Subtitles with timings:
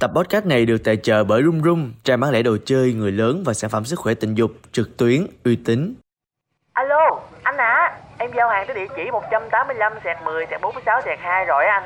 [0.00, 3.12] Tập podcast này được tài trợ bởi Rum Rum, trang bán lẻ đồ chơi người
[3.12, 5.94] lớn và sản phẩm sức khỏe tình dục trực tuyến uy tín.
[6.72, 11.18] Alo, anh à, em giao hàng tới địa chỉ 185 sẹt 10 sẹt 46 sẹt
[11.22, 11.82] 2 rồi anh.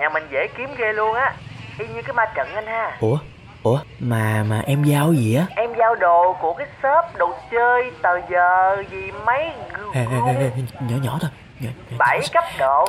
[0.00, 1.34] Nhà mình dễ kiếm ghê luôn á,
[1.78, 2.96] y như cái ma trận anh ha.
[3.00, 3.18] Ủa?
[3.62, 3.78] Ủa?
[3.98, 5.46] Mà mà em giao gì á?
[5.56, 9.50] Em giao đồ của cái shop đồ chơi, tờ giờ gì mấy
[9.94, 11.30] Ê, ê, ê, ê, nhỏ nhỏ thôi.
[11.60, 12.84] Nhỏ, nhỏ, bảy cấp độ,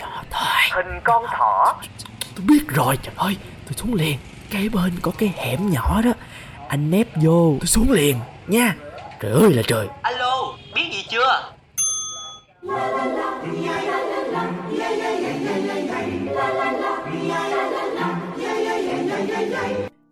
[0.00, 0.84] nhỏ thôi.
[0.84, 1.74] hình con thỏ.
[2.38, 3.36] Tôi biết rồi, trời ơi.
[3.64, 4.18] Tôi xuống liền.
[4.50, 6.12] cái bên có cái hẻm nhỏ đó.
[6.68, 8.74] Anh nép vô, tôi xuống liền nha.
[9.20, 9.86] Trời ơi là trời.
[10.02, 11.52] Alo, biết gì chưa?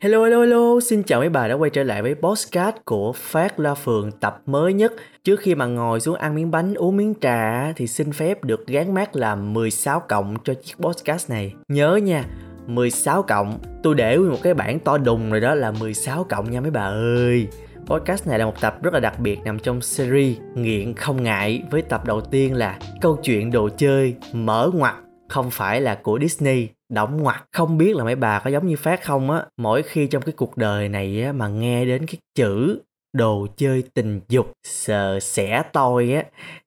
[0.01, 3.61] Hello hello hello, xin chào mấy bà đã quay trở lại với Postcard của Phát
[3.61, 4.93] La Phường tập mới nhất.
[5.25, 8.67] Trước khi mà ngồi xuống ăn miếng bánh uống miếng trà thì xin phép được
[8.67, 11.55] gán mát làm 16 cộng cho chiếc podcast này.
[11.69, 12.25] Nhớ nha,
[12.67, 16.61] 16 cộng, tôi để một cái bảng to đùng rồi đó là 16 cộng nha
[16.61, 17.49] mấy bà ơi.
[17.87, 21.63] Podcast này là một tập rất là đặc biệt nằm trong series Nghiện không ngại
[21.71, 24.95] với tập đầu tiên là câu chuyện đồ chơi mở ngoặt
[25.29, 28.77] không phải là của Disney động ngoặt không biết là mấy bà có giống như
[28.77, 32.17] phát không á mỗi khi trong cái cuộc đời này á mà nghe đến cái
[32.35, 32.81] chữ
[33.13, 36.23] đồ chơi tình dục sờ sẻ tôi á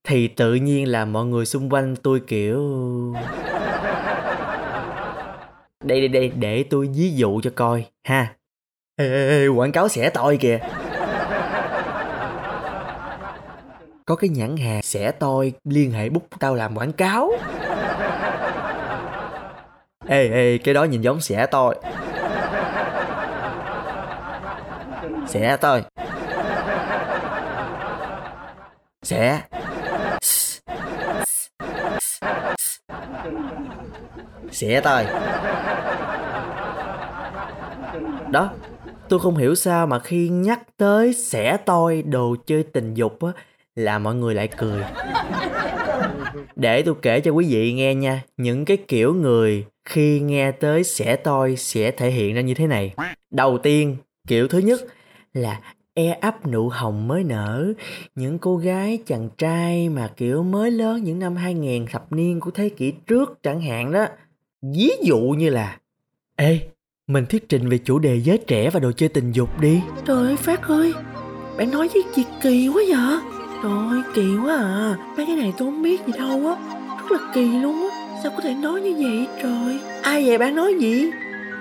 [0.07, 2.63] thì tự nhiên là mọi người xung quanh tôi kiểu
[5.83, 8.35] đây đây đây để tôi ví dụ cho coi ha.
[8.95, 10.59] Ê, ê, ê, quảng cáo xẻ tôi kìa.
[14.05, 17.31] Có cái nhãn hàng xẻ tôi liên hệ bút tao làm quảng cáo
[20.09, 21.75] ê ê, cái đó nhìn giống xẻ tôi.
[25.27, 25.83] Xẻ tôi.
[29.03, 29.41] Xẻ.
[34.51, 35.05] Xẻ tôi.
[38.31, 38.49] Đó,
[39.09, 43.31] tôi không hiểu sao mà khi nhắc tới xẻ tôi, đồ chơi tình dục á,
[43.75, 44.83] là mọi người lại cười.
[46.55, 50.83] Để tôi kể cho quý vị nghe nha, những cái kiểu người khi nghe tới
[50.83, 52.93] sẽ tôi sẽ thể hiện ra như thế này.
[53.31, 54.81] Đầu tiên, kiểu thứ nhất
[55.33, 55.61] là
[55.93, 57.73] e ấp nụ hồng mới nở.
[58.15, 62.51] Những cô gái chàng trai mà kiểu mới lớn những năm 2000 thập niên của
[62.51, 64.05] thế kỷ trước chẳng hạn đó,
[64.61, 65.77] ví dụ như là,
[66.35, 66.59] ê,
[67.07, 69.81] mình thuyết trình về chủ đề giới trẻ và đồ chơi tình dục đi.
[70.05, 70.93] Trời ơi, phát ơi,
[71.57, 73.19] bạn nói với chị kỳ quá vậy?
[73.63, 74.97] Trời ơi, kỳ quá à.
[75.17, 76.55] Mấy cái này tôi không biết gì đâu á.
[77.09, 77.88] Rất là kỳ luôn á
[78.23, 79.27] sao có thể nói như vậy?
[79.43, 81.05] Trời, ai vậy bạn nói gì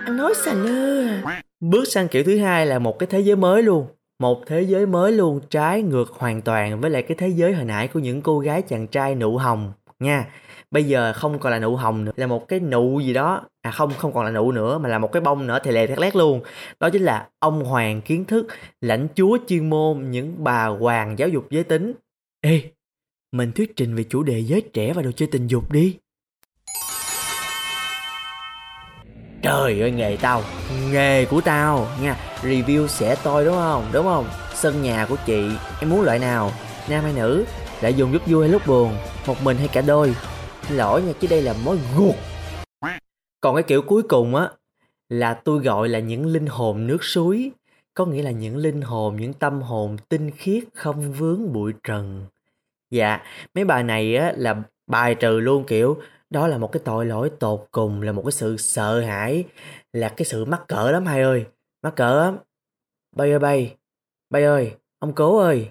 [0.04, 1.42] anh nói xà lơ à.
[1.60, 3.86] Bước sang kiểu thứ hai là một cái thế giới mới luôn.
[4.20, 7.64] Một thế giới mới luôn, trái ngược hoàn toàn với lại cái thế giới hồi
[7.64, 10.26] nãy của những cô gái chàng trai nụ hồng, nha.
[10.70, 13.42] Bây giờ không còn là nụ hồng nữa, là một cái nụ gì đó.
[13.62, 15.86] À không không còn là nụ nữa, mà là một cái bông nữa thì lè
[15.86, 16.40] thét lét luôn.
[16.80, 18.46] Đó chính là ông hoàng kiến thức,
[18.80, 21.92] lãnh chúa chuyên môn, những bà hoàng giáo dục giới tính.
[22.40, 22.62] Ê,
[23.32, 25.96] mình thuyết trình về chủ đề giới trẻ và đồ chơi tình dục đi.
[29.48, 30.42] Trời ơi, nghề tao,
[30.90, 33.88] nghề của tao nha, review sẽ tôi đúng không?
[33.92, 34.26] Đúng không?
[34.54, 35.50] Sân nhà của chị,
[35.80, 36.52] em muốn loại nào?
[36.88, 37.44] Nam hay nữ?
[37.80, 38.96] Lại dùng lúc vui hay lúc buồn?
[39.26, 40.14] Một mình hay cả đôi?
[40.62, 42.14] Xin lỗi nha, chứ đây là mối ruột
[43.40, 44.48] còn cái kiểu cuối cùng á,
[45.08, 47.50] là tôi gọi là những linh hồn nước suối.
[47.94, 52.26] Có nghĩa là những linh hồn, những tâm hồn tinh khiết, không vướng bụi trần.
[52.90, 53.20] Dạ
[53.54, 54.54] mấy bài này á là
[54.86, 55.98] bài trừ luôn, kiểu
[56.30, 59.44] đó là một cái tội lỗi tột cùng, là một cái sự sợ hãi,
[59.92, 61.44] là cái sự mắc cỡ lắm hai ơi.
[61.82, 62.38] Mắc cỡ lắm.
[63.16, 63.76] Bay ơi, bay.
[64.30, 65.68] Bay ơi, ông cố ơi.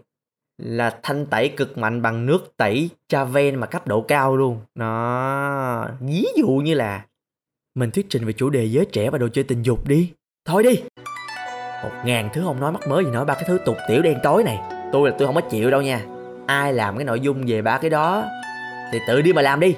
[0.63, 4.59] Là thanh tẩy cực mạnh bằng nước tẩy Traven mà cấp độ cao luôn.
[4.75, 7.05] Nó ví dụ như là
[7.75, 10.13] mình thuyết trình về chủ đề giới trẻ và đồ chơi tình dục đi.
[10.45, 10.83] Thôi đi.
[11.83, 14.19] Một ngàn thứ không nói mắc mới gì nói ba cái thứ tục tiểu đen
[14.23, 14.57] tối này.
[14.91, 16.05] Tôi là tôi không có chịu đâu nha.
[16.47, 18.25] Ai làm cái nội dung về ba cái đó
[18.91, 19.75] thì tự đi mà làm đi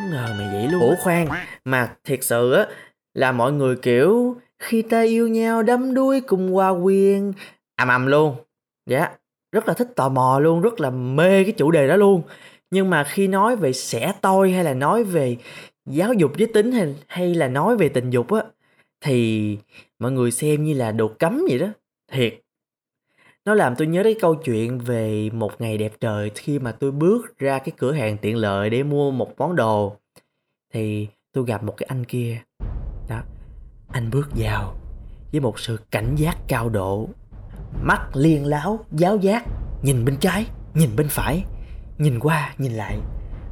[0.00, 1.28] không ngờ mày vậy luôn ủa khoan,
[1.64, 2.66] mà thiệt sự á,
[3.14, 7.32] là mọi người, kiểu, khi ta yêu nhau đắm đuối cùng hòa quyền
[7.76, 8.36] ầm ầm luôn.
[8.86, 9.10] Dạ
[9.52, 12.22] rất là thích tò mò luôn, rất là mê cái chủ đề đó luôn.
[12.70, 15.36] Nhưng mà khi nói về sẻ tôi hay là nói về
[15.86, 18.42] giáo dục giới tính hay hay là nói về tình dục á,
[19.00, 19.58] thì
[19.98, 21.66] mọi người xem như là đồ cấm vậy đó.
[22.12, 22.34] Thiệt
[23.44, 26.90] nó làm tôi nhớ đến câu chuyện về một ngày đẹp trời khi mà tôi
[26.90, 29.96] bước ra cái cửa hàng tiện lợi để mua một món đồ.
[30.72, 32.40] Thì tôi gặp một cái anh kia.
[33.08, 33.20] Đó,
[33.88, 34.74] anh bước vào
[35.32, 37.08] với một sự cảnh giác cao độ.
[37.82, 39.44] Mắt liên láo, giáo giác,
[39.82, 41.44] nhìn bên trái, nhìn bên phải,
[41.98, 42.98] nhìn qua, nhìn lại.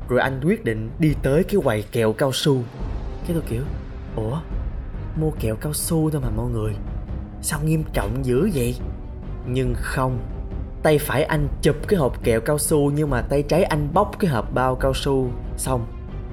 [0.09, 2.63] Rồi anh quyết định đi tới cái quầy kẹo cao su.
[3.27, 3.63] Cái tôi kiểu,
[4.17, 4.41] ủa,
[5.21, 6.73] mua kẹo cao su thôi mà mọi người.
[7.43, 8.75] Sao nghiêm trọng dữ vậy?
[9.51, 10.19] Nhưng không.
[10.83, 14.11] Tay phải anh chụp cái hộp kẹo cao su Nhưng mà tay trái anh bóc
[14.19, 15.31] cái hộp bao cao su.
[15.57, 15.87] Xong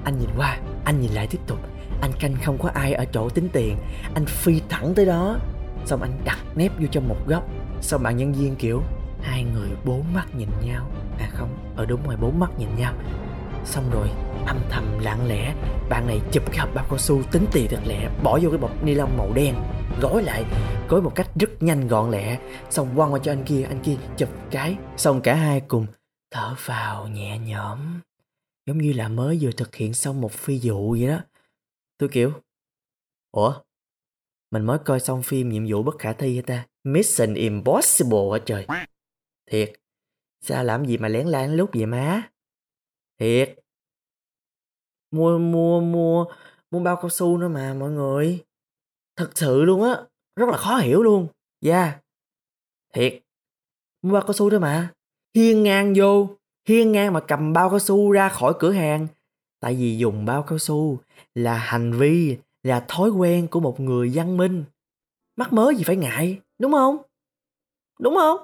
[0.04, 1.58] Anh nhìn qua Anh nhìn lại tiếp tục.
[2.00, 3.76] Anh canh không có ai ở chỗ tính tiền.
[4.14, 5.36] Anh phi thẳng tới đó.
[5.84, 7.48] Xong anh đặt nép vô trong một góc.
[7.80, 8.82] Xong bạn nhân viên kiểu
[9.22, 10.86] Hai người bốn mắt nhìn nhau.
[11.18, 12.92] À không, ở đúng rồi bốn mắt nhìn nhau.
[13.64, 14.08] Xong rồi
[14.46, 15.54] âm thầm lặng lẽ
[15.88, 18.58] Bạn này chụp cái hộp bao cao su tính tiền thật lẹ Bỏ vô cái
[18.58, 19.54] bọc ni lông màu đen.
[20.00, 20.44] Gói lại,
[20.88, 22.40] Gói một cách rất nhanh gọn lẹ.
[22.70, 24.76] Xong quăng qua cho anh kia Anh kia chụp cái.
[24.96, 25.86] Xong cả hai cùng
[26.30, 28.00] thở vào nhẹ nhõm.
[28.66, 31.18] Giống như là mới vừa thực hiện xong một phi vụ vậy đó.
[31.98, 32.32] Tôi kiểu,
[33.30, 33.54] Ủa?
[34.50, 36.66] Mình mới coi xong phim nhiệm vụ bất khả thi hả ta?
[36.84, 38.66] Mission Impossible hả trời?
[39.50, 39.72] Thiệt,
[40.40, 42.30] Sao làm gì mà lén lén lúc vậy má?
[43.18, 43.54] Thiệt.
[45.10, 46.26] Mua mua mua
[46.70, 48.45] Mua bao cao su nữa mà, mọi người.
[49.16, 49.96] Thật sự luôn á,
[50.36, 51.28] Rất là khó hiểu luôn.
[51.60, 51.82] Dạ.
[51.82, 51.98] Yeah.
[52.94, 53.22] Thiệt.
[54.02, 54.92] Mua bao cao su đó mà.
[55.34, 56.28] Hiên ngang vô,
[56.68, 59.06] Hiên ngang mà cầm bao cao su ra khỏi cửa hàng.
[59.60, 60.98] Tại vì dùng bao cao su
[61.34, 64.64] Là hành vi, Là thói quen của một người văn minh.
[65.36, 66.96] Mắc mớ gì phải ngại, Đúng không?
[68.00, 68.40] Đúng không?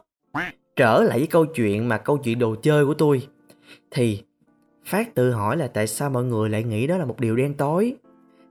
[0.77, 3.29] Trở lại với câu chuyện mà câu chuyện đồ chơi của tôi.
[3.91, 4.23] Thì,
[4.85, 7.55] Phát tự hỏi là tại sao mọi người lại nghĩ đó là một điều đen
[7.55, 7.97] tối?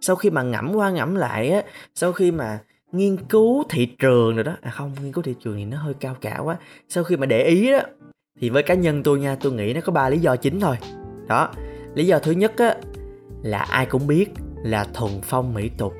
[0.01, 1.61] Sau khi mà ngẫm qua ngẫm lại á,
[1.95, 2.59] sau khi mà
[2.91, 5.93] nghiên cứu thị trường rồi đó à không, nghiên cứu thị trường thì nó hơi
[5.99, 6.57] cao cả quá.
[6.89, 7.79] Sau khi mà để ý đó,
[8.39, 10.75] thì với cá nhân tôi nha, tôi nghĩ nó có ba lý do chính thôi.
[11.27, 11.51] Đó,
[11.95, 12.75] lý do thứ nhất á,
[13.43, 14.29] là ai cũng biết
[14.63, 15.93] là thuần phong mỹ tục.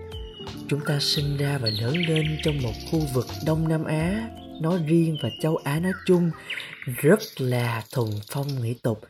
[0.68, 4.30] Chúng ta sinh ra và lớn lên trong một khu vực đông nam á
[4.62, 6.32] nói riêng và châu á nói chung,
[6.98, 9.02] rất là thuần phong mỹ tục.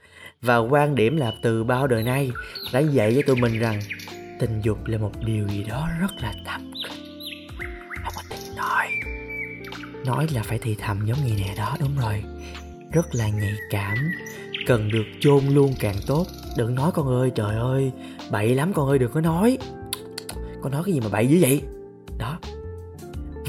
[0.41, 2.31] Và quan điểm là từ bao đời nay
[2.73, 3.79] đã dạy cho tụi mình rằng
[4.41, 6.71] tình dục là một điều gì đó rất là thầm
[8.03, 8.87] không có tin nói.
[10.05, 12.23] Nói là phải thì thầm giống như nè, đó, đúng rồi.
[12.91, 13.97] Rất là nhạy cảm.
[14.67, 16.25] Cần được chôn luôn càng tốt.
[16.57, 17.91] Đừng nói con ơi, trời ơi,
[18.31, 19.57] bậy lắm con ơi, đừng có nói.
[20.61, 21.61] Con nói cái gì mà bậy dữ vậy?
[22.17, 22.39] Đó.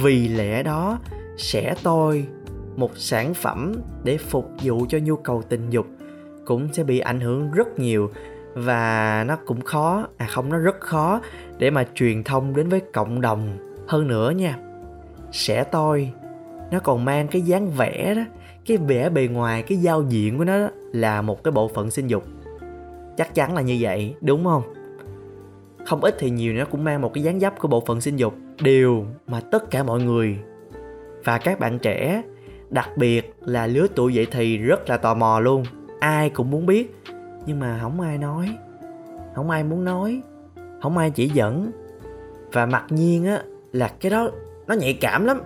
[0.03, 0.99] Vì lẽ đó,
[1.39, 2.27] sẽ tôi
[2.77, 3.75] một sản phẩm
[4.05, 5.87] để phục vụ cho nhu cầu tình dục
[6.45, 8.11] cũng sẽ bị ảnh hưởng rất nhiều
[8.55, 11.21] và nó cũng khó à không nó rất khó
[11.59, 13.59] để mà truyền thông đến với cộng đồng.
[13.89, 14.59] Hơn nữa nha
[15.33, 16.13] sẽ tôi
[16.71, 18.23] nó còn mang cái dáng vẻ đó
[18.67, 21.91] cái vẻ bề ngoài cái giao diện của nó đó, là một cái bộ phận
[21.91, 22.25] sinh dục.
[23.17, 24.63] Chắc chắn là như vậy đúng không?
[25.87, 28.17] Không ít thì nhiều nó cũng mang một cái dáng dấp của bộ phận sinh
[28.17, 28.35] dục.
[28.61, 30.39] Điều mà tất cả mọi người
[31.25, 32.23] và các bạn trẻ
[32.71, 35.65] đặc biệt là lứa tuổi dậy thì rất là tò mò luôn.
[36.01, 36.95] Ai cũng muốn biết
[37.47, 38.57] nhưng mà không ai nói.
[39.35, 40.23] Không ai muốn nói.
[40.83, 41.71] Không ai chỉ dẫn.
[42.53, 43.43] Và mặc nhiên á,
[43.73, 44.31] là cái đó,
[44.67, 45.41] nó nhạy cảm lắm.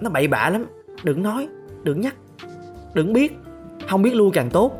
[0.00, 0.66] Nó bậy bạ lắm.
[1.04, 1.48] Đừng nói.
[1.82, 2.14] Đừng nhắc.
[2.94, 3.38] Đừng biết.
[3.88, 4.72] Không biết luôn càng tốt.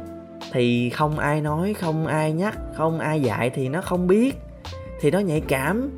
[0.53, 4.37] Thì không ai nói, không ai nhắc, không ai dạy thì nó không biết.
[5.01, 5.91] Thì nó nhạy cảm.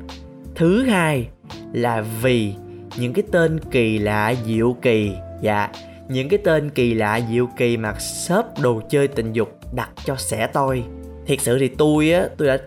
[0.55, 1.29] Thứ hai
[1.73, 2.53] là vì
[2.97, 5.13] những cái tên kỳ lạ, diệu kỳ.
[5.41, 5.69] Dạ
[6.09, 10.15] những cái tên kỳ lạ, diệu kỳ mà shop đồ chơi tình dục đặt cho
[10.15, 10.83] sẻ tôi.
[11.25, 12.57] Thiệt sự thì tôi á, tôi đã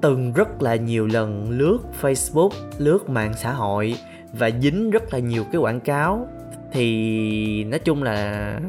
[0.00, 3.94] từng rất là nhiều lần lướt facebook, lướt mạng xã hội
[4.32, 6.28] và dính rất là nhiều cái quảng cáo.
[6.72, 8.14] Thì nói chung là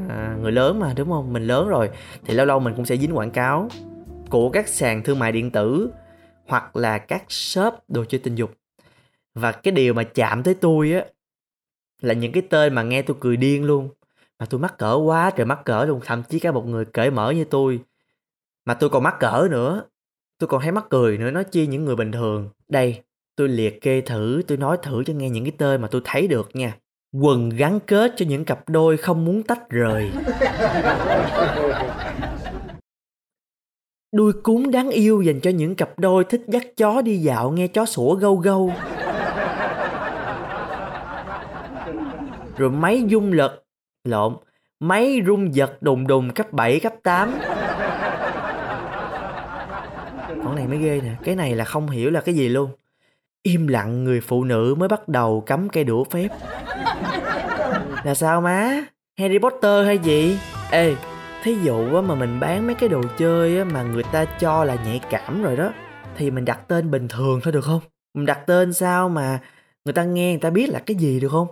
[0.10, 1.34] à, người lớn mà, đúng không?
[1.34, 1.89] Mình lớn rồi,
[2.25, 3.70] thì lâu lâu mình cũng sẽ dính quảng cáo
[4.30, 5.89] của các sàn thương mại điện tử
[6.48, 8.51] hoặc là các shop đồ chơi tình dục.
[9.36, 11.06] Và cái điều mà chạm tới tôi á,
[12.01, 13.89] là những cái tên mà nghe tôi cười điên luôn
[14.39, 17.12] mà tôi mắc cỡ quá trời mắc cỡ luôn thậm chí cả một người cởi
[17.12, 17.79] mở như tôi.
[18.65, 19.84] Mà tôi còn mắc cỡ nữa.
[20.39, 22.50] Tôi còn thấy mắc cười nữa nói chi những người bình thường.
[22.67, 23.01] Đây
[23.36, 26.27] tôi liệt kê thử tôi nói thử cho nghe những cái tên mà tôi thấy
[26.27, 26.77] được nha.
[27.22, 30.12] Quần gắn kết cho những cặp đôi không muốn tách rời.
[34.12, 37.67] Đuôi cún đáng yêu dành cho những cặp đôi thích dắt chó đi dạo nghe
[37.67, 38.74] chó sủa gâu gâu.
[42.58, 43.69] Rồi máy dung lực
[44.10, 44.36] lộn
[44.80, 47.32] máy rung giật đùng đùng cấp 7, cấp 8
[50.44, 52.70] con này mới ghê nè cái này là không hiểu là cái gì luôn.
[53.44, 56.28] Im lặng người phụ nữ mới bắt đầu cắm cây đũa phép.
[58.04, 58.84] Là sao má?
[59.18, 60.38] Harry potter hay gì?
[60.72, 60.96] Ê
[61.44, 65.01] thí dụ mà mình bán mấy cái đồ chơi mà người ta cho là nhạy
[65.10, 65.74] cảm rồi đó
[66.16, 67.82] thì mình đặt tên bình thường thôi được không?
[68.13, 69.39] Mình đặt tên sao mà
[69.86, 71.48] người ta nghe người ta biết là cái gì được không?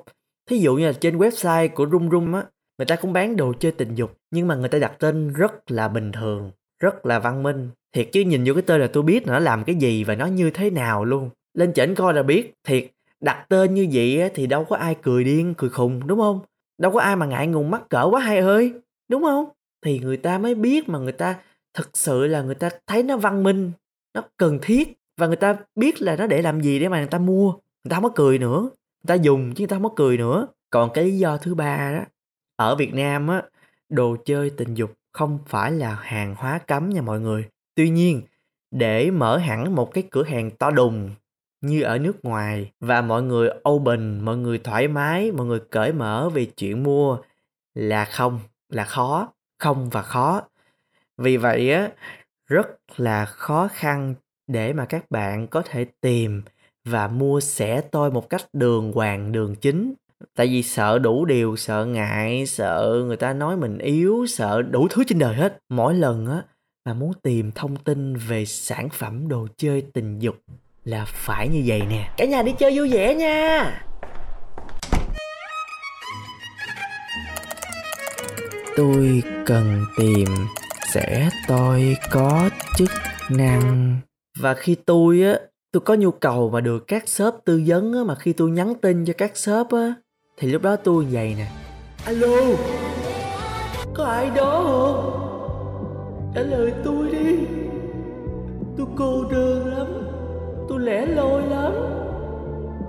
[0.50, 2.44] Thí dụ như là trên website của Rum Rum á
[2.78, 5.72] người ta cũng bán đồ chơi tình dục nhưng mà người ta đặt tên rất
[5.72, 7.70] là bình thường rất là văn minh.
[7.94, 10.26] Thiệt chứ nhìn vô cái tên là tôi biết nó làm cái gì và nó
[10.26, 11.30] như thế nào luôn.
[11.54, 14.96] Lên chỉnh coi là biết thiệt đặt tên như vậy á, thì đâu có ai
[15.02, 16.40] cười điên cười khùng đúng không?
[16.78, 18.74] Đâu có ai mà ngại ngùng mắc cỡ quá hai ơi
[19.10, 19.46] đúng không?
[19.86, 21.36] Thì người ta mới biết mà người ta
[21.74, 23.72] thực sự là người ta thấy nó văn minh
[24.14, 27.08] nó cần thiết và người ta biết là nó để làm gì để mà người
[27.08, 28.70] ta mua người ta không có cười nữa
[29.08, 30.48] ta dùng chứ người ta không có cười nữa.
[30.70, 32.06] Còn cái lý do thứ ba đó,
[32.56, 33.42] ở việt nam á,
[33.90, 37.46] đồ chơi tình dục không phải là hàng hóa cấm nha mọi người.
[37.76, 38.22] Tuy nhiên,
[38.72, 41.12] để mở hẳn một cái cửa hàng to đùng
[41.62, 45.94] như ở nước ngoài và mọi người open, mọi người thoải mái, mọi người cởi
[45.94, 47.18] mở về chuyện mua
[47.74, 50.42] là không, là khó, không và khó.
[51.18, 51.90] Vì vậy á,
[52.48, 54.16] rất là khó khăn
[54.48, 56.42] để mà các bạn có thể tìm
[56.90, 59.94] và mua sẻ tôi một cách đường hoàng, đường chính.
[60.36, 64.88] Tại vì sợ đủ điều, sợ ngại, sợ người ta nói mình yếu, sợ đủ
[64.88, 65.58] thứ trên đời hết.
[65.70, 66.44] Mỗi lần á,
[66.86, 70.36] mà muốn tìm thông tin về sản phẩm đồ chơi tình dục
[70.84, 72.10] là phải như vậy nè.
[72.18, 73.84] Cả nhà đi chơi vui vẻ nha!
[78.76, 80.28] Tôi cần tìm,
[80.94, 82.90] sẽ tôi có chức
[83.30, 83.98] năng.
[84.40, 85.40] Và khi tôi á
[85.72, 88.74] tôi có nhu cầu mà được các shop tư vấn á mà khi tôi nhắn
[88.82, 89.94] tin cho các shop á
[90.38, 91.48] thì lúc đó tôi vậy nè.
[92.06, 92.38] Alo?
[93.94, 96.32] Có ai đó không?
[96.36, 97.38] Trả lời tôi đi.
[98.78, 99.88] Tôi cô đơn lắm.
[100.70, 101.74] Tôi lẻ loi lắm.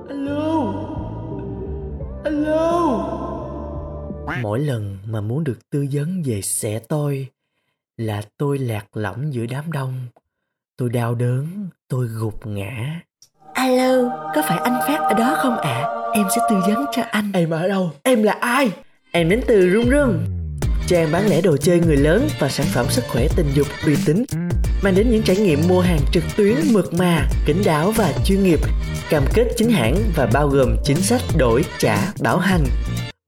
[0.09, 0.75] Alo?
[2.25, 3.05] Alo?
[4.43, 7.29] Mỗi lần mà muốn được tư vấn về sẽ tôi
[7.97, 10.07] là tôi lạc lõng giữa đám đông
[10.79, 13.01] tôi đau đớn tôi gục ngã.
[13.55, 15.71] Alo có phải anh phát ở đó không ạ?
[15.71, 15.89] À?
[16.15, 17.31] em sẽ tư vấn cho anh.
[17.35, 17.91] Em ở đâu?
[18.03, 18.71] Em là ai?
[19.13, 20.25] Em đến từ rung rung.
[20.87, 23.97] Trang bán lẻ đồ chơi người lớn và sản phẩm sức khỏe tình dục uy
[24.07, 24.25] tín
[24.83, 28.43] mang đến những trải nghiệm mua hàng trực tuyến mượt mà kín đáo và chuyên
[28.43, 28.61] nghiệp.
[29.11, 32.65] Cam kết chính hãng và bao gồm chính sách đổi trả bảo hành.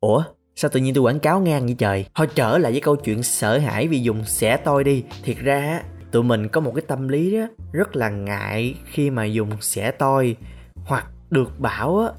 [0.01, 0.23] Ủa
[0.57, 2.05] sao tự nhiên tôi quảng cáo ngang như trời?
[2.15, 5.05] Thôi trở lại với câu chuyện sợ hãi vì dùng xẻ tôi đi.
[5.25, 5.81] Thiệt ra
[6.13, 9.91] tụi mình có một cái tâm lý đó rất là ngại khi mà dùng xẻ
[9.91, 10.37] tôi
[10.85, 12.13] hoặc được bảo á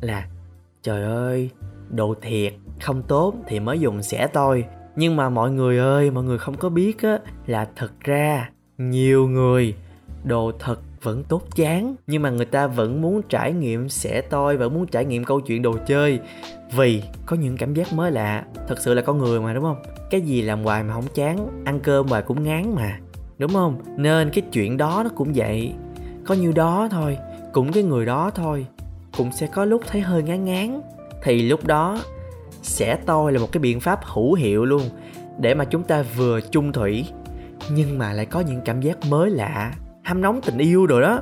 [0.00, 0.26] là,
[0.82, 1.50] trời ơi,
[1.90, 4.64] đồ thiệt, không tốt thì mới dùng xẻ tôi
[4.96, 9.28] nhưng mà mọi người ơi, mọi người không có biết á là thật ra nhiều
[9.28, 9.74] người,
[10.24, 14.56] đồ thật vẫn tốt chán, nhưng mà người ta vẫn muốn trải nghiệm xẻ tôi
[14.56, 16.20] vẫn muốn trải nghiệm câu chuyện đồ chơi.
[16.76, 19.82] Vì có những cảm giác mới lạ, thật sự là con người mà, đúng không?
[20.10, 22.98] Cái gì làm hoài mà không chán, ăn cơm hoài cũng ngán mà
[23.42, 23.78] đúng không?
[23.96, 25.72] Nên cái chuyện đó nó cũng vậy.
[26.26, 27.16] Có nhiêu đó thôi,
[27.52, 28.66] cũng cái người đó thôi.
[29.16, 30.80] Cũng sẽ có lúc thấy hơi ngán ngán.
[31.22, 32.02] Thì lúc đó
[32.62, 34.82] sẽ tôi là một cái biện pháp hữu hiệu luôn,
[35.38, 37.06] để mà chúng ta vừa chung thủy.
[37.72, 39.72] Nhưng mà lại có những cảm giác mới lạ
[40.02, 41.20] ham nóng tình yêu rồi đó.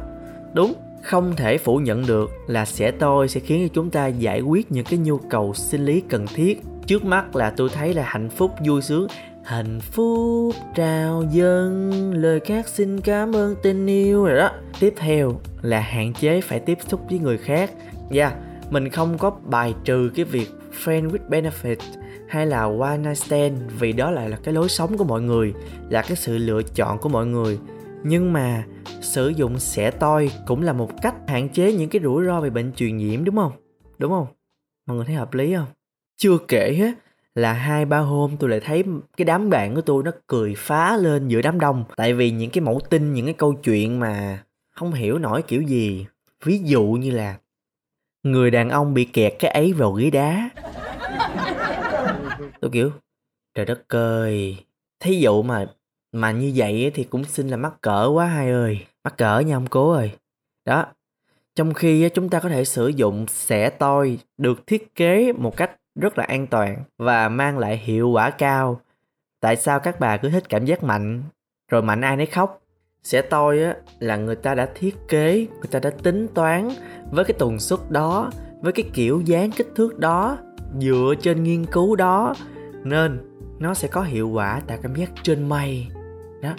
[0.52, 4.40] Đúng, không thể phủ nhận được là sẽ tôi sẽ khiến cho chúng ta giải
[4.40, 6.62] quyết những cái nhu cầu sinh lý cần thiết.
[6.86, 9.06] Trước mắt là tôi thấy là hạnh phúc, vui sướng
[9.50, 14.24] hạnh phúc trao dân lời khác xin cảm ơn tình yêu.
[14.24, 17.70] Rồi đó tiếp theo là hạn chế phải tiếp xúc với người khác.
[18.10, 18.38] Dạ yeah,
[18.70, 20.48] mình không có bài trừ cái việc
[20.84, 21.76] friend with benefit
[22.28, 25.54] hay là one night stand vì đó lại là cái lối sống của mọi người
[25.88, 27.58] là cái sự lựa chọn của mọi người.
[28.04, 28.64] Nhưng mà
[29.00, 32.50] sử dụng xẻ toi cũng là một cách hạn chế những cái rủi ro về
[32.50, 33.52] bệnh truyền nhiễm đúng không?
[33.98, 34.26] Đúng không?
[34.86, 35.66] Mọi người thấy hợp lý không?
[36.16, 38.84] Chưa kể hết là hai, ba hôm tôi lại thấy
[39.16, 41.84] cái đám bạn của tôi nó cười phá lên giữa đám đông.
[41.96, 45.62] Tại vì những cái mẫu tin, những cái câu chuyện mà không hiểu nổi kiểu
[45.62, 46.06] gì.
[46.44, 47.36] Ví dụ như là,
[48.22, 50.50] người đàn ông bị kẹt cái ấy vào ghế đá.
[52.60, 52.90] Tôi kiểu,
[53.54, 54.56] trời đất ơi.
[55.00, 55.66] Thí dụ mà
[56.12, 58.86] mà như vậy thì cũng xin là mắc cỡ quá hai ơi.
[59.04, 60.12] Mắc cỡ nha ông cố ơi.
[60.64, 60.86] Đó.
[61.54, 65.70] Trong khi chúng ta có thể sử dụng xẻ tôi được thiết kế một cách
[65.94, 68.80] rất là an toàn và mang lại hiệu quả cao.
[69.40, 71.22] Tại sao các bà cứ thích cảm giác mạnh,
[71.70, 72.62] rồi mạnh ai nấy khóc?
[73.02, 76.68] Sẽ tôi á, là người ta đã thiết kế, người ta đã tính toán
[77.10, 78.30] với cái tần suất đó,
[78.60, 80.38] với cái kiểu dáng kích thước đó,
[80.78, 82.34] dựa trên nghiên cứu đó,
[82.84, 83.20] nên
[83.58, 85.86] nó sẽ có hiệu quả tạo cảm giác trên mây.
[86.42, 86.54] Đó,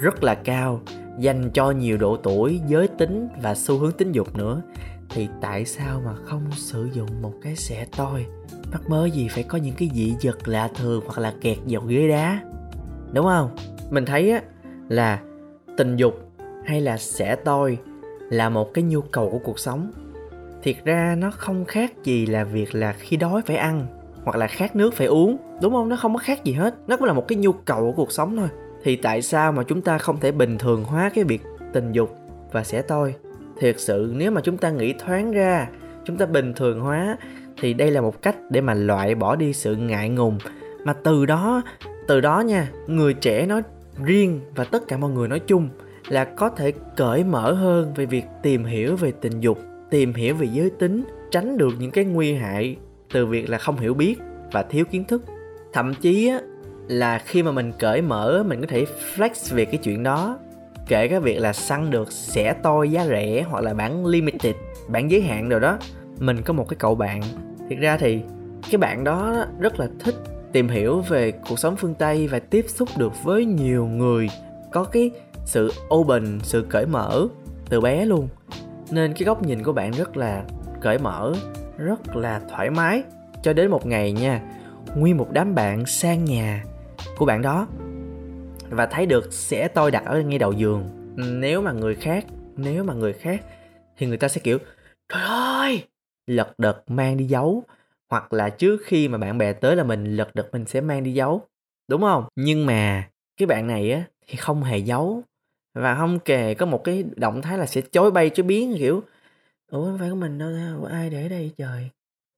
[0.00, 0.80] rất là cao,
[1.18, 4.62] dành cho nhiều độ tuổi, giới tính và xu hướng tính dục nữa
[5.10, 8.26] thì tại sao mà không sử dụng một cái xẻ toi
[8.72, 11.82] mắc mớ gì phải có những cái dị vật lạ thường hoặc là kẹt vào
[11.82, 12.40] ghế đá?
[13.12, 13.56] Đúng không?
[13.90, 14.42] Mình thấy á,
[14.88, 15.20] là
[15.76, 16.14] tình dục
[16.64, 17.78] hay là xẻ tôi
[18.30, 19.92] là một cái nhu cầu của cuộc sống.
[20.62, 23.86] Thiệt ra nó không khác gì là việc là khi đói phải ăn
[24.24, 25.36] hoặc là khát nước phải uống.
[25.62, 25.88] Đúng không?
[25.88, 26.74] Nó không có khác gì hết.
[26.86, 28.48] Nó cũng là một cái nhu cầu của cuộc sống thôi.
[28.82, 32.16] Thì tại sao mà chúng ta không thể bình thường hóa cái việc tình dục
[32.52, 33.14] và xẻ tôi
[33.60, 35.68] thiệt sự nếu mà chúng ta nghĩ thoáng ra
[36.04, 37.16] chúng ta bình thường hóa
[37.60, 40.38] thì đây là một cách để mà loại bỏ đi sự ngại ngùng.
[40.84, 41.62] Mà từ đó
[42.06, 43.62] từ đó nha người trẻ nói
[44.04, 45.68] riêng và tất cả mọi người nói chung
[46.08, 49.58] là có thể cởi mở hơn về việc tìm hiểu về tình dục
[49.90, 52.76] tìm hiểu về giới tính tránh được những cái nguy hại
[53.12, 54.16] từ việc là không hiểu biết
[54.52, 55.22] và thiếu kiến thức.
[55.72, 56.40] Thậm chí á,
[56.88, 58.84] là khi mà mình cởi mở mình có thể
[59.14, 60.38] flex về cái chuyện đó
[60.88, 64.54] kể cái việc là săn được xẻ toi giá rẻ hoặc là bản limited,
[64.88, 65.78] bản giới hạn rồi đó,
[66.18, 67.22] mình có một cái cậu bạn.
[67.68, 68.20] Thiệt ra thì
[68.70, 70.14] cái bạn đó rất là thích
[70.52, 74.28] tìm hiểu về cuộc sống phương tây và tiếp xúc được với nhiều người
[74.72, 75.10] có cái
[75.44, 77.26] sự open, sự cởi mở
[77.68, 78.28] từ bé luôn.
[78.90, 80.44] Nên cái góc nhìn của bạn rất là
[80.80, 81.32] cởi mở,
[81.76, 83.02] rất là thoải mái.
[83.42, 84.42] Cho đến một ngày nha,
[84.94, 86.64] nguyên một đám bạn sang nhà
[87.16, 87.66] của bạn đó
[88.70, 90.88] và thấy được sẽ tôi đặt ở ngay đầu giường.
[91.16, 93.44] Nếu mà người khác, nếu mà người khác
[93.96, 94.58] thì người ta sẽ kiểu,
[95.08, 95.86] trời ơi!
[96.26, 97.62] Lật đật mang đi giấu.
[98.10, 101.04] Hoặc là trước khi mà bạn bè tới là mình lật đật mình sẽ mang
[101.04, 101.42] đi giấu.
[101.88, 102.24] Đúng không?
[102.36, 105.22] Nhưng mà cái bạn này á thì không hề giấu.
[105.74, 109.02] Và không kề có một cái động thái là sẽ chối bay chối biến, kiểu,
[109.70, 111.90] ủa, không phải của mình đâu đâu ai để đây trời?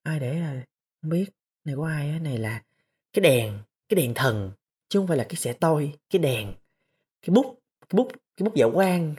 [0.02, 0.62] Ai để là
[1.02, 1.26] không biết.
[1.64, 2.18] Này của ai á?
[2.18, 2.62] Này là
[3.12, 3.58] cái đèn
[3.88, 4.50] cái đèn thần
[4.90, 6.52] chứ không phải là cái xẻ tôi cái đèn
[7.22, 9.14] cái bút cái bút cái bút dạ quang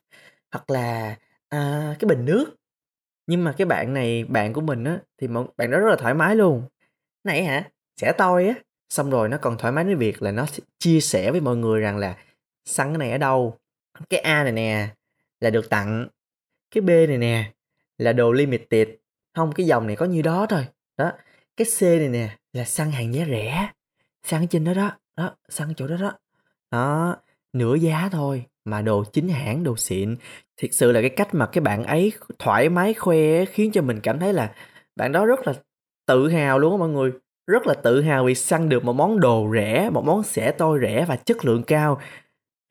[0.51, 1.17] hoặc là
[1.49, 2.55] à, cái bình nước.
[3.27, 6.13] Nhưng mà cái bạn này bạn của mình á thì bạn đó rất là thoải
[6.13, 6.63] mái luôn.
[7.23, 7.69] Này hả?
[8.01, 8.53] Xẻ tôi á.
[8.89, 10.45] Xong rồi nó còn thoải mái với việc là nó
[10.79, 12.17] chia sẻ với mọi người rằng là
[12.65, 13.57] săn cái này ở đâu?
[14.09, 14.89] Cái a này nè
[15.39, 16.07] là được tặng.
[16.71, 17.51] Cái b này nè
[17.97, 18.87] là đồ limited.
[19.35, 20.65] Không cái dòng này có nhiêu đó thôi.
[20.97, 21.11] Đó.
[21.57, 23.69] Cái c này nè là săn hàng giá rẻ
[24.23, 26.11] săn trên đó đó đó săn chỗ đó đó.
[26.71, 27.15] Đó,
[27.53, 30.15] nửa giá thôi, mà đồ chính hãng, đồ xịn.
[30.57, 33.99] Thiệt sự là cái cách mà cái bạn ấy thoải mái khoe khiến cho mình
[34.03, 34.55] cảm thấy là
[34.95, 35.53] bạn đó rất là
[36.07, 37.11] tự hào luôn á mọi người.
[37.47, 40.79] Rất là tự hào vì săn được một món đồ rẻ, một món xẻ tôi
[40.81, 42.01] rẻ và chất lượng cao.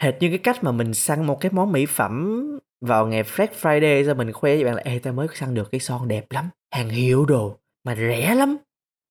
[0.02, 2.42] Hệt như cái cách mà mình săn một cái món mỹ phẩm
[2.80, 5.70] vào ngày Black Friday ra mình khoe với bạn là, ê ta mới săn được
[5.70, 8.56] cái son đẹp lắm, hàng hiệu đồ, mà rẻ lắm,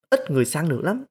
[0.10, 1.04] ít người săn được lắm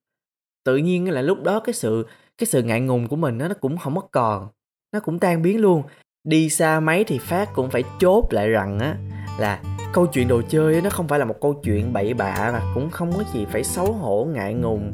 [0.68, 2.06] tự nhiên là lúc đó cái sự
[2.38, 4.48] cái sự ngại ngùng của mình nó cũng không có còn,
[4.92, 5.82] nó cũng tan biến luôn.
[6.24, 8.96] Đi xa mấy thì phát cũng phải chốt lại rằng á
[9.38, 9.60] là
[9.92, 12.90] câu chuyện đồ chơi nó không phải là một câu chuyện bậy bạ và cũng
[12.90, 14.92] không có gì phải xấu hổ, ngại ngùng.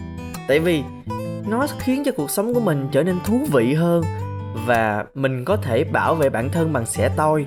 [0.49, 0.83] Tại vì
[1.49, 4.03] nó khiến cho cuộc sống của mình trở nên thú vị hơn
[4.67, 7.47] và mình có thể bảo vệ bản thân bằng sẻ tôi.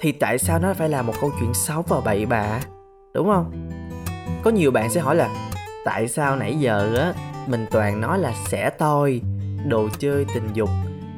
[0.00, 2.60] Thì tại sao nó phải là một câu chuyện xấu và bậy bạ?
[3.14, 3.70] Đúng không?
[4.42, 5.28] Có nhiều bạn sẽ hỏi là,
[5.84, 9.20] tại sao nãy giờ á mình toàn nói là xẻ toi
[9.66, 10.68] đồ chơi, tình dục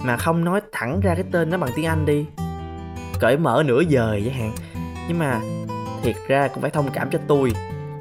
[0.04, 2.26] mà không nói thẳng ra cái tên nó bằng tiếng anh đi.
[3.20, 4.52] Cởi mở nửa giờ vậy hạn
[5.08, 5.40] nhưng mà
[6.02, 7.52] thiệt ra cũng phải thông cảm cho tôi,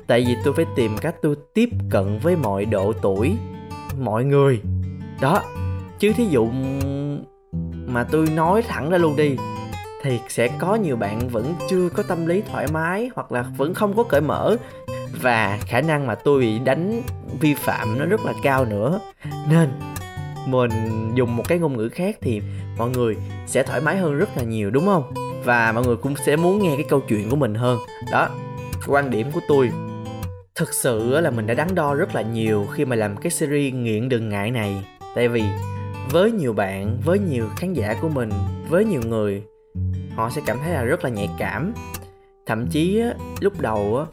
[0.08, 3.38] tại vì tôi phải tìm cách tôi tiếp cận với mọi độ tuổi,
[4.00, 4.62] mọi người.
[5.22, 5.44] Đó,
[6.00, 6.48] chứ thí dụ
[7.88, 9.38] mà tôi nói thẳng ra luôn đi
[10.02, 13.74] thì sẽ có nhiều bạn vẫn chưa có tâm lý thoải mái hoặc là vẫn
[13.74, 14.56] không có cởi mở
[15.22, 17.02] và khả năng mà tôi bị đánh
[17.40, 19.00] vi phạm nó rất là cao nữa.
[19.50, 19.70] Nên,
[20.48, 20.72] mình
[21.16, 22.42] dùng một cái ngôn ngữ khác thì
[22.78, 23.16] mọi người
[23.48, 25.14] sẽ thoải mái hơn rất là nhiều, đúng không?
[25.44, 27.80] Và mọi người cũng sẽ muốn nghe cái câu chuyện của mình hơn.
[28.12, 28.30] Đó,
[28.88, 29.72] quan điểm của tôi.
[30.56, 33.74] Thực sự là mình đã đắn đo rất là nhiều khi mà làm cái series
[33.74, 34.86] nghiện đừng ngại này.
[35.16, 35.44] Tại vì
[36.12, 38.30] với nhiều bạn, với nhiều khán giả của mình,
[38.70, 39.44] với nhiều người,
[40.16, 41.74] họ sẽ cảm thấy là rất là nhạy cảm.
[42.46, 43.02] Thậm chí
[43.40, 44.06] lúc đầu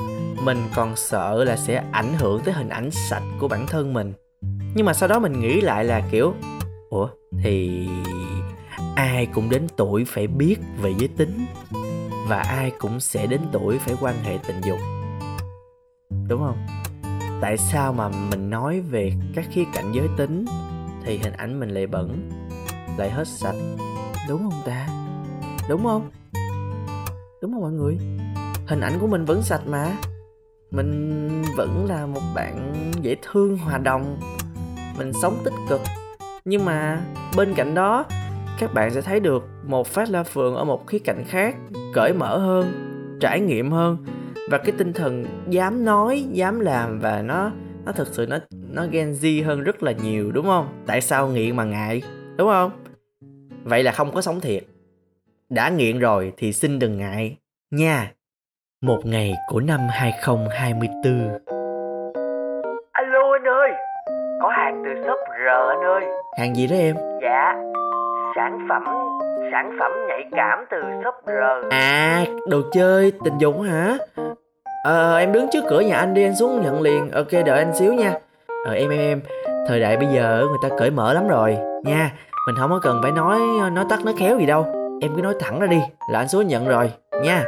[0.42, 4.12] mình còn sợ là sẽ ảnh hưởng tới hình ảnh sạch của bản thân mình.
[4.74, 6.34] Nhưng mà sau đó mình nghĩ lại là kiểu,
[6.90, 7.08] ủa,
[7.42, 7.88] thì
[8.94, 11.46] ai cũng đến tuổi phải biết về giới tính
[12.28, 14.78] và ai cũng sẽ đến tuổi phải quan hệ tình dục.
[16.28, 16.66] Đúng không?
[17.40, 20.44] Tại sao mà mình nói về các khía cạnh giới tính
[21.04, 22.30] thì hình ảnh mình lại bẩn,
[22.96, 23.56] lại hết sạch?
[24.28, 24.88] Đúng không ta?
[25.68, 26.10] Đúng không?
[27.42, 27.96] Đúng không mọi người?
[28.66, 29.96] Hình ảnh của mình vẫn sạch mà
[30.72, 34.20] mình vẫn là một bạn dễ thương, hòa đồng.
[34.98, 35.80] Mình sống tích cực.
[36.44, 37.00] Nhưng mà
[37.36, 38.04] bên cạnh đó,
[38.58, 41.56] các bạn sẽ thấy được một phát la phường ở một khía cạnh khác,
[41.94, 42.72] cởi mở hơn,
[43.20, 43.96] trải nghiệm hơn.
[44.50, 47.50] Và cái tinh thần dám nói, dám làm và nó
[47.84, 50.82] nó thực sự nó nó Gen Z hơn rất là nhiều, đúng không?
[50.86, 52.02] Tại sao nghiện mà ngại,
[52.36, 52.70] đúng không?
[53.64, 54.64] Vậy là không có sống thiệt.
[55.50, 57.36] Đã nghiện rồi thì xin đừng ngại.
[57.70, 58.12] Nha
[58.82, 61.28] một ngày của năm 2024
[62.92, 63.70] Alo anh ơi
[64.42, 66.02] Có hàng từ shop R anh ơi.
[66.38, 66.96] Hàng gì đó em?
[67.22, 67.54] Dạ
[68.36, 68.82] Sản phẩm
[69.52, 71.70] Sản phẩm nhạy cảm từ shop R.
[71.70, 73.96] À đồ chơi tình dục hả?
[74.84, 77.10] Ờ em đứng trước cửa nhà anh đi anh xuống nhận liền.
[77.10, 78.12] Ok đợi anh xíu nha.
[78.66, 79.20] Ờ em em em.
[79.68, 81.58] Thời đại bây giờ người ta cởi mở lắm rồi.
[81.84, 82.10] Nha
[82.46, 83.38] Mình không có cần phải nói
[83.72, 84.66] nói tắt nói khéo gì đâu.
[85.00, 86.92] Em cứ nói thẳng ra đi Là anh xuống nhận rồi.
[87.22, 87.44] Nha